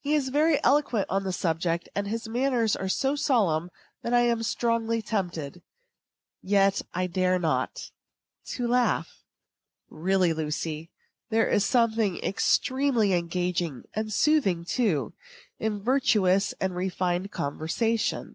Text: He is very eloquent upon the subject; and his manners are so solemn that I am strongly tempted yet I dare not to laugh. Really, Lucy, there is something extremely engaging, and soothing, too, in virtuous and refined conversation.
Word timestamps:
He 0.00 0.14
is 0.16 0.30
very 0.30 0.58
eloquent 0.64 1.04
upon 1.06 1.22
the 1.22 1.32
subject; 1.32 1.88
and 1.94 2.08
his 2.08 2.26
manners 2.26 2.74
are 2.74 2.88
so 2.88 3.14
solemn 3.14 3.70
that 4.02 4.12
I 4.12 4.22
am 4.22 4.42
strongly 4.42 5.00
tempted 5.00 5.62
yet 6.42 6.82
I 6.92 7.06
dare 7.06 7.38
not 7.38 7.92
to 8.46 8.66
laugh. 8.66 9.22
Really, 9.88 10.32
Lucy, 10.32 10.90
there 11.30 11.46
is 11.46 11.64
something 11.64 12.16
extremely 12.24 13.12
engaging, 13.12 13.84
and 13.94 14.12
soothing, 14.12 14.64
too, 14.64 15.12
in 15.60 15.80
virtuous 15.80 16.54
and 16.60 16.74
refined 16.74 17.30
conversation. 17.30 18.34